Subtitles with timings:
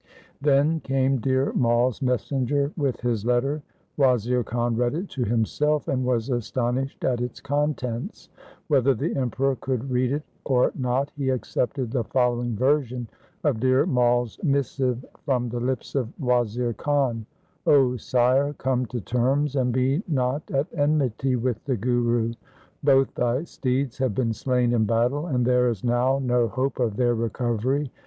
[0.41, 3.61] Then came Dhir Mai's messenger with his letter.
[3.97, 8.27] Wazir Khan read it to himself and was astonished at its contents.
[8.67, 12.03] Whether the Emperor could read it 216 THE SIKH RELIGION or not he accepted the
[12.05, 13.07] following version
[13.43, 17.27] of Dhir Mai's missive from the lips of Wazir Khan:'
[17.67, 22.33] O Sire, come to terms and be not at enmity with the Guru.
[22.83, 26.95] Both thy steeds have been slain in battle, and there is now no hope of
[26.97, 27.91] their recovery.